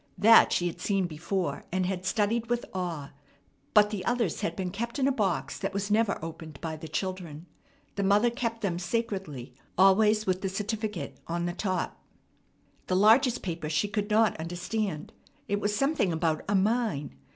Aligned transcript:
That 0.17 0.51
she 0.51 0.65
had 0.65 0.81
seen 0.81 1.05
before, 1.05 1.63
and 1.71 1.85
had 1.85 2.07
studied 2.07 2.47
with 2.49 2.65
awe; 2.73 3.11
but 3.75 3.91
the 3.91 4.03
others 4.03 4.41
had 4.41 4.55
been 4.55 4.71
kept 4.71 4.97
in 4.97 5.07
a 5.07 5.11
box 5.11 5.59
that 5.59 5.75
was 5.75 5.91
never 5.91 6.17
opened 6.25 6.59
by 6.59 6.75
the 6.75 6.87
children. 6.87 7.45
The 7.97 8.01
mother 8.03 8.31
kept 8.31 8.61
them 8.61 8.79
sacredly, 8.79 9.53
always 9.77 10.25
with 10.25 10.41
the 10.41 10.49
certificate 10.49 11.19
on 11.27 11.45
the 11.45 11.53
top. 11.53 11.99
The 12.87 12.95
largest 12.95 13.43
paper 13.43 13.69
she 13.69 13.87
could 13.87 14.09
not 14.09 14.35
understand. 14.37 15.13
It 15.47 15.59
was 15.59 15.75
something 15.75 16.11
about 16.11 16.43
a 16.49 16.55
mine. 16.55 17.15